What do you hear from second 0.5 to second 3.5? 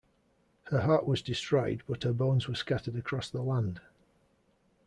Her heart was destroyed, but her bones were scattered across the